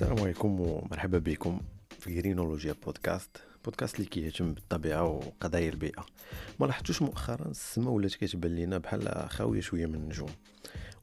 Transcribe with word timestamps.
السلام 0.00 0.20
عليكم 0.20 0.60
ومرحبا 0.60 1.18
بكم 1.18 1.60
في 1.98 2.14
جرينولوجيا 2.14 2.74
بودكاست 2.84 3.28
بودكاست 3.64 3.96
اللي 3.96 4.06
كيهتم 4.06 4.54
بالطبيعة 4.54 5.04
وقضايا 5.04 5.68
البيئة. 5.68 6.06
ما 6.60 6.66
لاحظتوش 6.66 7.02
مؤخرا 7.02 7.48
السما 7.48 7.90
ولات 7.90 8.14
كتبان 8.14 8.54
لينا 8.54 8.78
بحال 8.78 9.28
خاوية 9.30 9.60
شوية 9.60 9.86
من 9.86 9.94
النجوم 9.94 10.30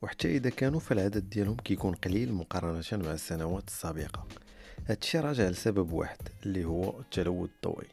وحتى 0.02 0.38
إذا 0.38 0.50
كانوا 0.50 0.80
فالعدد 0.80 1.30
ديالهم 1.30 1.56
كيكون 1.56 1.94
قليل 1.94 2.34
مقارنة 2.34 2.84
مع 2.92 3.12
السنوات 3.12 3.68
السابقة. 3.68 4.28
هادشي 4.88 5.20
راجع 5.20 5.50
لسبب 5.50 5.92
واحد 5.92 6.18
اللي 6.46 6.66
هو 6.66 7.00
التلوث 7.00 7.50
الضوئي 7.56 7.88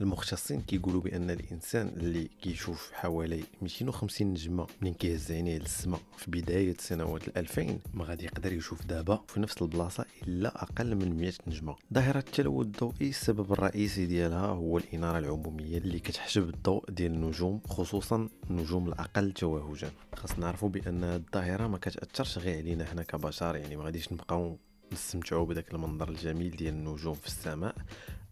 المختصين 0.00 0.60
كيقولوا 0.60 1.00
بأن 1.00 1.30
الإنسان 1.30 1.88
اللي 1.88 2.28
كيشوف 2.42 2.90
حوالي 2.92 3.42
250 3.62 4.26
نجمة 4.26 4.66
منين 4.80 4.94
كيهز 4.94 5.32
عينيه 5.32 5.58
للسماء 5.58 6.00
في 6.16 6.30
بداية 6.30 6.76
سنوات 6.78 7.38
2000 7.38 7.78
ما 7.94 8.04
غادي 8.04 8.24
يقدر 8.24 8.52
يشوف 8.52 8.86
دابا 8.86 9.24
في 9.28 9.40
نفس 9.40 9.62
البلاصة 9.62 10.04
إلا 10.28 10.62
أقل 10.62 10.94
من 10.94 11.16
100 11.16 11.32
نجمة. 11.46 11.76
ظاهرة 11.94 12.18
التلوث 12.18 12.66
الضوئي 12.66 13.08
السبب 13.08 13.52
الرئيسي 13.52 14.06
ديالها 14.06 14.46
هو 14.46 14.78
الإنارة 14.78 15.18
العمومية 15.18 15.78
اللي 15.78 15.98
كتحجب 15.98 16.48
الضوء 16.48 16.90
ديال 16.90 17.12
النجوم 17.12 17.60
خصوصا 17.68 18.28
النجوم 18.50 18.88
الأقل 18.88 19.32
توهجا 19.32 19.90
خاص 20.16 20.38
نعرفوا 20.38 20.68
بأن 20.68 21.04
الظاهرة 21.04 21.66
ما 21.66 21.78
كتأثرش 21.78 22.38
غير 22.38 22.56
علينا 22.56 22.84
حنا 22.84 23.02
كبشر 23.02 23.56
يعني 23.56 23.76
ما 23.76 23.84
غاديش 23.84 24.12
نبقاو 24.12 24.58
نستمتعوا 24.92 25.46
بداك 25.46 25.74
المنظر 25.74 26.08
الجميل 26.08 26.50
ديال 26.50 26.74
النجوم 26.74 27.14
في 27.14 27.26
السماء. 27.26 27.74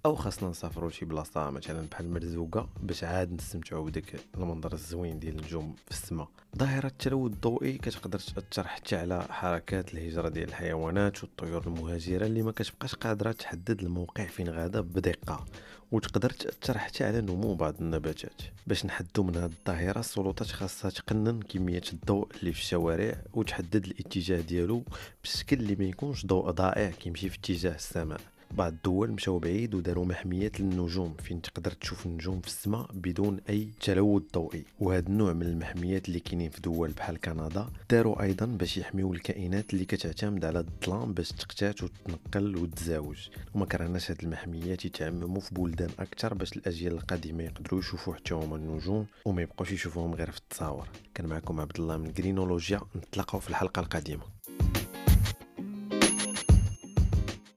أو 0.07 0.15
خاصنا 0.15 0.49
نسافروا 0.49 0.91
لشي 0.91 1.05
بلاصة 1.05 1.51
مثلا 1.51 1.87
بحال 1.91 2.11
مرزوقة 2.11 2.69
باش 2.83 3.05
عاد 3.05 3.33
نستمتعوا 3.33 3.87
بداك 3.87 4.21
المنظر 4.35 4.73
الزوين 4.73 5.19
ديال 5.19 5.39
النجوم 5.39 5.75
في 5.85 5.91
السماء 5.91 6.29
ظاهرة 6.59 6.87
التلوث 6.87 7.33
الضوئي 7.33 7.79
كتقدر 7.79 8.19
تأثر 8.19 8.69
حتى 8.69 8.97
على 8.97 9.23
حركات 9.23 9.95
الهجرة 9.95 10.29
ديال 10.29 10.49
الحيوانات 10.49 11.25
والطيور 11.25 11.67
المهاجرة 11.67 12.27
اللي 12.27 12.43
ما 12.43 12.53
كتبقاش 12.53 12.95
قادرة 12.95 13.33
تحدد 13.33 13.83
الموقع 13.83 14.27
فين 14.27 14.49
غادا 14.49 14.81
بدقة 14.81 15.45
وتقدر 15.93 16.31
تأثر 16.31 16.79
حتى 16.79 17.05
على 17.05 17.21
نمو 17.21 17.55
بعض 17.55 17.75
النباتات. 17.81 18.43
باش 18.67 18.87
نحدوا 18.87 19.25
من 19.25 19.37
هذه 19.37 19.53
الظاهرة 19.61 20.01
السلطات 20.01 20.51
خاصها 20.51 20.91
تقنن 20.91 21.43
كمية 21.43 21.83
الضوء 21.93 22.29
اللي 22.41 22.53
في 22.53 22.61
الشوارع 22.61 23.23
وتحدد 23.35 23.85
الاتجاه 23.85 24.41
ديالو 24.41 24.83
بشكل 25.25 25.57
اللي 25.57 25.77
ما 25.77 25.85
يكونش 25.85 26.27
ضوء 26.27 26.51
ضائع 26.51 26.91
كيمشي 26.91 27.29
في 27.29 27.39
اتجاه 27.39 27.75
السماء. 27.75 28.21
بعض 28.51 28.73
الدول 28.73 29.11
مشاو 29.11 29.39
بعيد 29.39 29.75
وداروا 29.75 30.05
محميات 30.05 30.61
للنجوم 30.61 31.15
فين 31.23 31.43
تقدر 31.43 31.71
تشوف 31.71 32.07
النجوم 32.07 32.41
في 32.41 32.47
السماء 32.47 32.87
بدون 32.93 33.41
أي 33.49 33.69
تلوث 33.81 34.23
ضوئي. 34.35 34.65
وهذا 34.81 35.09
النوع 35.09 35.33
من 35.33 35.43
المحميات 35.47 36.09
اللي 36.09 36.21
كاينين 36.21 36.51
في 36.51 36.61
دول 36.61 36.91
بحال 36.91 37.21
كندا 37.21 37.69
داروا 37.91 38.23
أيضا 38.23 38.47
باش 38.47 38.77
يحميو 38.77 39.13
الكائنات 39.13 39.75
اللي 39.75 39.85
كتعتمد 39.85 40.45
على 40.45 40.59
الظلام 40.59 41.13
باش 41.13 41.33
تقتات 41.33 41.83
وتنقل 41.83 42.57
وتزاوج. 42.57 43.29
وما 43.55 43.67
كرهناش 43.67 44.11
هاد 44.11 44.23
المحميات 44.23 44.85
يتعمموا 44.85 45.41
في 45.41 45.55
بلدان 45.55 45.91
أكثر 45.99 46.35
باش 46.35 46.53
الأجيال 46.53 46.93
القادمه 46.93 47.43
يقدروا 47.43 47.81
يشوفوا 47.81 48.15
حتى 48.15 48.35
هما 48.35 48.57
النجوم 48.57 49.07
وما 49.25 49.43
يبقوش 49.43 49.73
يشوفوهم 49.73 50.15
غير 50.15 50.31
في 50.31 50.39
التصاور. 50.39 50.89
كان 51.15 51.27
معكم 51.27 51.61
عبد 51.61 51.79
الله 51.81 51.97
من 51.97 52.13
جرينولوجيا 52.13 52.81
نتلاقاو 52.97 53.41
في 53.41 53.51
الحلقة 53.51 53.81
القادمة. 53.81 54.23